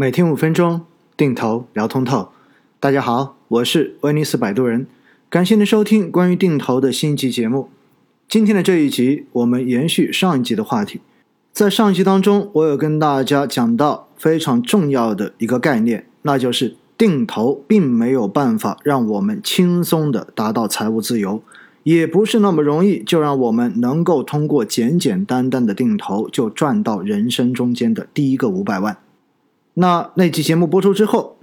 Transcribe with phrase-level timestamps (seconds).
[0.00, 0.82] 每天五分钟，
[1.16, 2.28] 定投聊通透。
[2.78, 4.86] 大家好，我是威尼斯摆渡人，
[5.28, 7.68] 感谢您收听关于定投的新一集节目。
[8.28, 11.00] 今天的这一集，我们延续上一集的话题。
[11.52, 21.42] 在上一集当中，我有跟大家讲到非常重要的一个概念，那就是定投并没有办法让我们轻松的达到财务自由，
[21.82, 28.96] 也不是那么容易就让我们能够通过简简单单的定投就赚到人生中间的第一个五百万。
[29.80, 31.36] 那那期节目播出之后，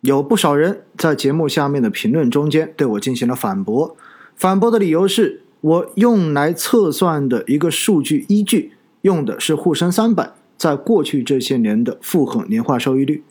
[0.00, 3.96] 有不少人在节目下面的评论中间对我进行了反驳。
[4.34, 8.72] 反驳的理由是我用来测算的一个数据依据
[9.02, 13.22] 用的是沪深三百在过去这些年的复合年化收益率，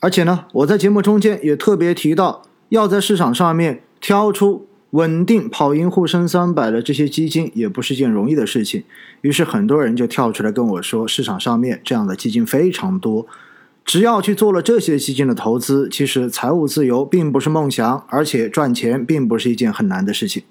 [0.00, 8.84] 而且呢，我在节目中间也特别提到，要在市场上面挑出稳定跑赢沪深三百的这些基金，也不是件容易的事情。
[9.22, 13.26] 于是很多人就跳出来跟我说，市场上面这样的基金非常多。
[13.84, 20.42] 只要去做了这些基金的投资，其实财务自由并不是梦想，而且赚钱并不是一件很难的事情。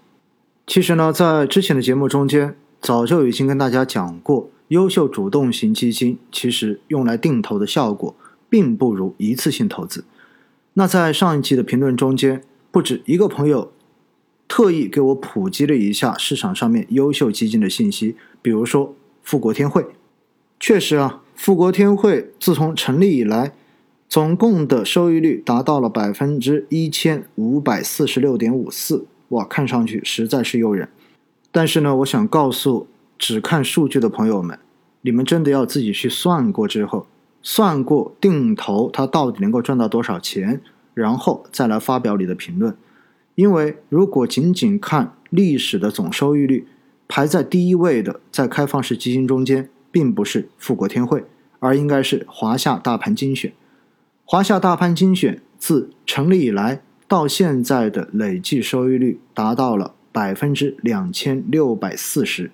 [0.67, 8.15] 其实呢，在之前的节目中间，早就已经跟大家讲过，优秀主动型基金其实用来定投的效果，
[8.49, 10.05] 并不如一次性投资。
[10.75, 13.73] 那在上一期的评论中间，不止一个朋友
[14.47, 19.83] 特意给我普及了一下市场上面优秀基金的信息，比如说富国天惠，
[20.59, 21.22] 确实啊。
[21.35, 23.51] 富国天惠自从成立以来，
[24.07, 30.87] 总共的收益率达到了百分之一千五百四十六点五四，哇，看上去实在是诱人。
[31.51, 34.57] 但是呢，我想告诉只看数据的朋友们，
[35.01, 37.07] 你们真的要自己去算过之后，
[37.41, 40.61] 算过定投它到底能够赚到多少钱，
[40.93, 42.75] 然后再来发表你的评论。
[43.35, 46.67] 因为如果仅仅看历史的总收益率，
[47.07, 49.69] 排在第一位的在开放式基金中间。
[49.93, 51.23] 并不是富国天惠，
[51.59, 53.53] 而应该是华夏大盘精选。
[54.25, 62.49] 华夏大盘精选自成立以来到现在的累计收益率达到了百分之两千六百四十。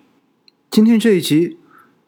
[0.70, 1.56] 今天这一集，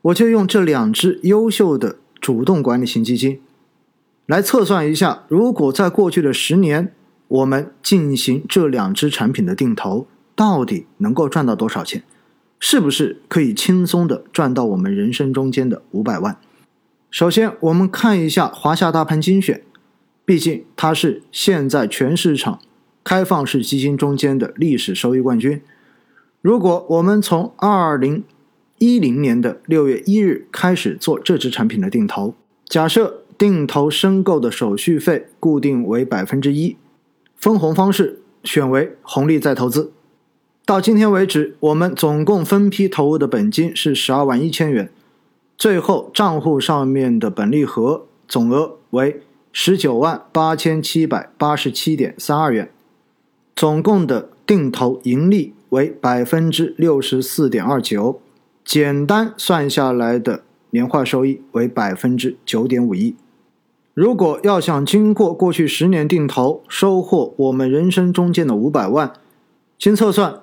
[0.03, 3.41] 我就用这两只优秀的主动管理型基金
[4.27, 6.93] 来测算一下，如果在过去的十年
[7.29, 12.03] 我们进行这两只产品的定投，到底能够赚到多少钱。
[12.65, 16.39] 是不是可以轻松的赚到我们人生中间的五百万？
[17.11, 19.63] 首先，我们看一下华夏大盘精选，
[20.25, 22.61] 毕竟它是现在全市场
[23.03, 25.61] 开放式基金中间的历史收益冠军。
[26.41, 28.23] 如果我们从二零
[28.79, 32.37] 一零年的六月一日开始做这支产品的定投，
[32.67, 36.77] 假设定投申购的手续费固定为百分之一，
[37.37, 39.93] 分红方式选为红利再投资。
[40.65, 44.89] 到今天为止，我们总共分批投入的本金是十二万一千元，
[45.59, 49.21] 最后账户上面的本利和总额为
[49.53, 52.71] 十九万八千七百八十七点三二元，
[53.57, 58.21] 总共的定投盈利为百分之六十四点二九，
[58.65, 63.17] 简单算下来的年化收益为百分之九点五一。
[63.95, 69.13] 如果要想经过过去十年定投收获我们人生中间的五百万，
[69.77, 70.39] 先测算。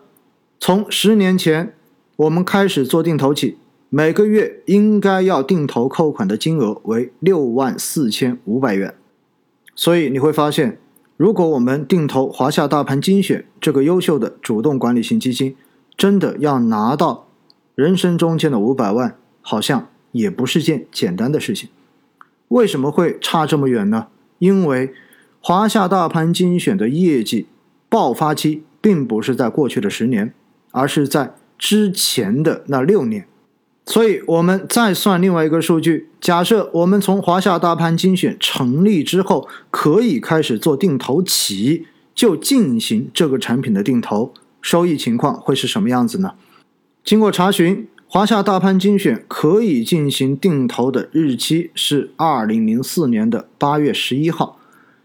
[0.59, 1.73] 从十年前
[2.17, 3.57] 我们开始做定投起，
[3.89, 8.93] 每个月应该要定投扣款的金额为六万四千五百元。
[9.73, 10.77] 所以你会发现，
[11.15, 15.55] 如果我们定投华夏大盘精选这个优秀的主动管理型基金，
[15.95, 17.27] 真的要拿到
[17.75, 21.69] 人生中间的五百万，好像也不是件简单的事情。
[22.49, 24.07] 为什么会差这么远呢？
[24.39, 24.93] 因为
[25.39, 27.47] 华夏大盘精选的业绩
[27.87, 30.33] 爆发期并不是在过去的十年。
[30.71, 33.27] 而是在之前的那六年，
[33.85, 36.09] 所以我们再算另外一个数据。
[36.21, 46.33] 假设我们从华夏大盘精选成立之后，可以开始做定投起，就进行这个产品的定投，收益情况会是什么样子呢？
[47.03, 54.59] 经过查询，华夏大盘精选可以进行定投的日期是二零零四年的八月十一号。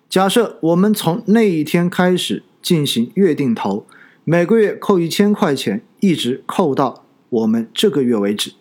[0.09, 3.87] 假设我们从那一天开始进行月定投。
[4.26, 8.53] 每个月扣一千块钱，一直扣到我们这个月为止，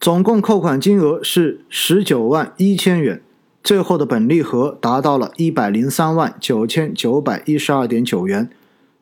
[0.00, 3.20] 总共扣款金额是十九万一千元，
[3.62, 8.48] 最后的本利和达到了一百零三万九千九百一十二点九元，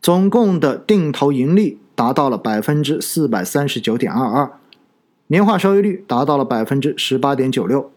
[0.00, 4.50] 总共的定投盈利达到了百分之四百三十九点二二，
[5.28, 7.92] 年化收益率达到了百分之十八点九六。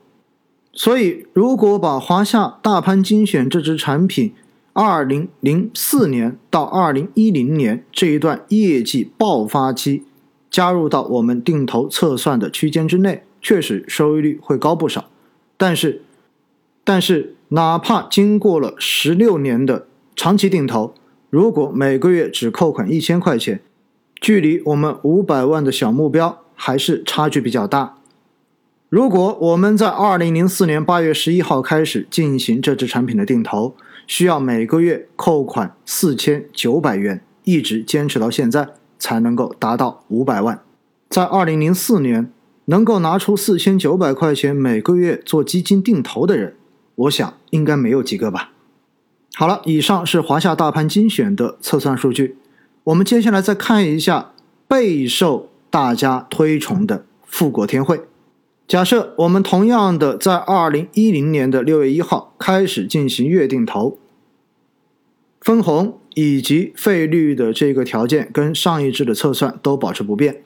[0.71, 4.33] 所以，如果把华夏大盘精选这支产品，
[4.75, 10.03] 二零零四年到二零一零年这一段业绩爆发期，
[10.51, 15.05] 加入到我们定投测算的区间之内，确实收益率会高不少。
[15.55, 16.01] 但是，
[16.83, 20.93] 但是哪怕经过了十六年的长期定投，
[21.29, 23.61] 如果每个月只扣款一千块钱，
[24.19, 27.95] 距离我们五百万的小目标还是差距比较大。
[28.89, 33.73] 如果我们在二零零四年八月十一号开始进行这支产品的定投，
[34.07, 38.69] 需要每个月扣款四千九百元，一直坚持到现在
[38.99, 40.61] 才能够达到五百万。
[41.09, 42.31] 在二零零四年
[42.65, 46.55] 能够拿出四千九百块钱每个月做基金定投的人，
[46.95, 48.51] 我想应该没有几个吧。
[49.35, 52.37] 好了，以上是华夏大盘精选的测算数据。
[52.85, 54.31] 我们接下来再看一下
[54.67, 58.01] 备受大家推崇的富国天惠。
[58.67, 63.99] 假设我们同样的在二零一零年的六月一号开始进行月定投，
[65.39, 70.41] 分红以及费率的这个条件跟上一支的测算都保持不变，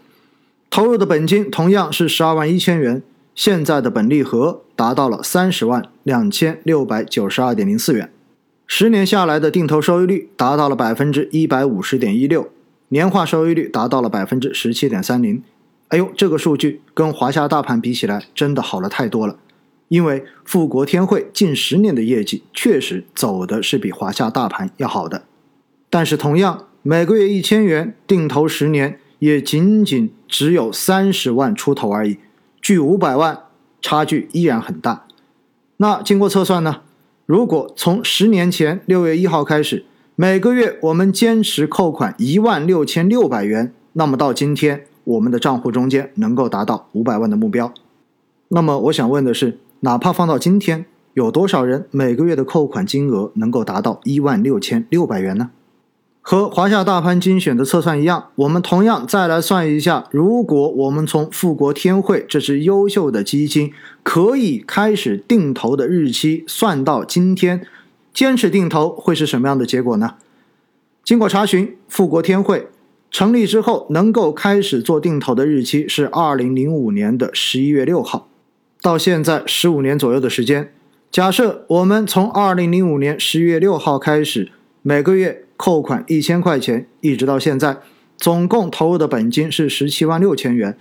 [0.70, 3.02] 投入的本金同样是十二万一千元，
[3.34, 8.12] 现在的本利和达到了三十万两千六百九十二点零四元，
[8.68, 12.50] 十年下来的定投收益率达到了百分之一百五十点一六，
[12.90, 15.42] 年化收益率达到了百分之十七点三零。
[15.90, 19.38] 哎呦，这个数据跟华夏大盘比起来，真的好了太多了。
[19.88, 25.24] 因为富国天惠近十年的业绩确实走的是比华夏大盘要好的，
[25.90, 32.20] 但是同样每个月一千元定投十年，也仅仅只有三十万出头而已，
[32.62, 33.46] 距五百万
[33.82, 35.08] 差距依然很大。
[35.78, 36.82] 那经过测算呢？
[37.26, 39.86] 如果从十年前六月一号开始，
[40.16, 44.86] 每个月我们坚持扣款一万六千六百元，那么到今天。
[45.10, 47.74] 我们的账户中间能够达到五百万的目标，
[48.50, 50.86] 那么我想问的是，哪怕放到今天，
[51.16, 55.50] 有多少人每个月的扣款金额能够达到一万六千六百元呢？
[56.22, 63.72] 和华夏大盘精选的测算一样，我们同样再来算一下，如果我们从富国天惠这支优秀的基金
[64.04, 67.66] 可以开始定投的日期算到今天，
[68.14, 70.18] 坚持定投会是什么样的结果呢？
[71.04, 72.68] 经过查询，富国天惠。
[73.12, 78.30] 成立之后能够开始做定投的日期是二零零五年的十一月六号，
[78.82, 80.72] 到现在十五年左右的时间。
[81.12, 84.52] 假设我们从二零零五年十一月六号开始，
[84.84, 87.78] 每个月扣款一千块钱，一直到现在，
[88.16, 90.78] 总共投入的本金是十七万六千元，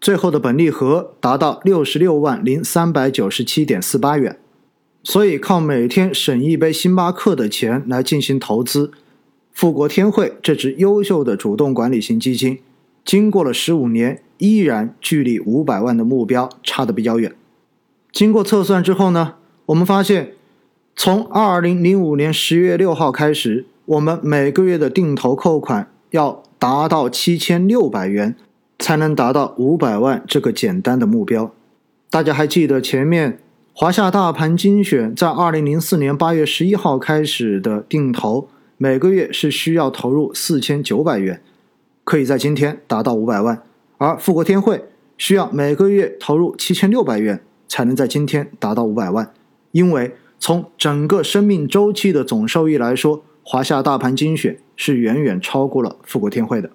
[0.00, 4.38] 最后的本利和达到六十六万零三百九十七点四八元。
[5.02, 8.92] 所以靠每天省一杯星巴克的钱来进行投资。
[9.52, 12.58] 富国天惠这支优秀的主动管理型基金，
[13.04, 17.34] 经过了十五年，依然距离五百万的目标差得比较远。
[18.10, 19.34] 经过测算之后呢，
[19.66, 20.32] 我们发现，
[20.96, 28.34] 从二零零五年十月六号开始，我们每个月的定投扣款要达到七千六百元，
[28.78, 31.52] 才能达到五百万这个简单的目标。
[32.08, 33.38] 大家还记得前面
[33.72, 38.48] 华夏大盘精选在二零零四年八月十一号开始的定投？
[38.82, 41.42] 每个月是需要投入四千九百元，
[42.02, 43.58] 可以在今天达到五百万；
[43.98, 44.82] 而富国天惠
[45.18, 49.34] 需要每个月投入七千六百元，才能在今天达到五百万。
[49.72, 56.70] 因为从整个生命周期的总收益来说，华夏大盘精选是远远超过了富国天惠的。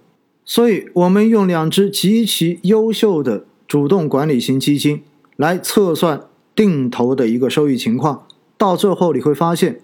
[0.46, 5.02] 所以，我们用两只极其优秀的主动管理型基金
[5.38, 6.22] 来测算
[6.54, 8.28] 定投的一个收益情况，
[8.60, 9.80] 到最后你会发现。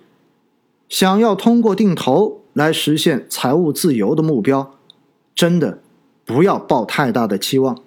[0.92, 4.76] 想要通过定投来实现财务自由的目标，
[5.34, 5.80] 真的
[6.26, 7.78] 不要抱太大的期望。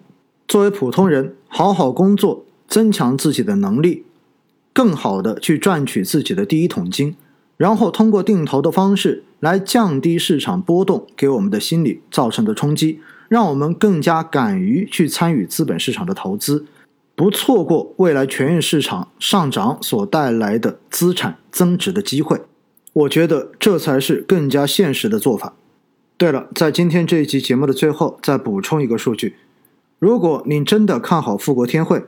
[0.48, 4.06] 作为普通人，好好工作，增强自己的能力，
[4.72, 7.14] 更好的去赚取自己的第一桶金，
[7.58, 16.64] 然后通过定投的方式来降低市场波动给我们的心理造成的冲击，让我们更加敢于去参与资本市场的投资，
[17.14, 22.40] 不错过未来权益市场上涨所带来的资产增值的机会。
[22.94, 25.54] 我觉得这才是更加现实的做法。
[26.16, 29.34] 对了，在今天这一集节目的最后，再补充一个数据：
[29.98, 32.04] 如果你真的看好富国天惠，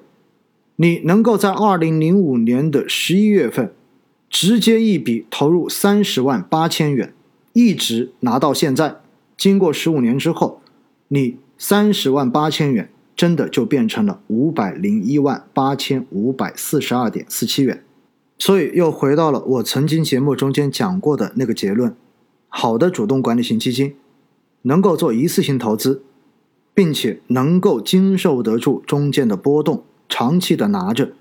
[0.77, 3.73] 你能够在二零零五年的十一月份
[4.31, 7.13] 直接一笔投入三十万八千元，
[7.53, 9.01] 一直拿到现在，
[9.37, 10.61] 经过十五年之后，
[11.09, 17.83] 你三十万八千元真的就变成了五百零一万八千五百四十二点四七元。
[18.39, 21.97] 所以又回到了我曾经节目中间讲过的那个结论：
[22.49, 23.97] 好的主动管理型基金
[24.63, 26.03] 能够做一次性投资，
[26.75, 31.13] 并且能够经受得住中间的波动，长期的拿着，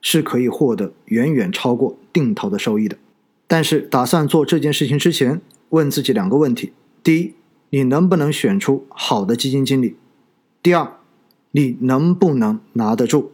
[0.00, 2.96] 是可以获得远远超过定投的收益的。
[3.48, 5.40] 但是打算做这件事情之前，
[5.70, 7.34] 问自己两个问题：第一，
[7.70, 9.96] 你能不能选出好的基金经理？
[10.62, 10.92] 第二，
[11.50, 13.32] 你能不能拿得住？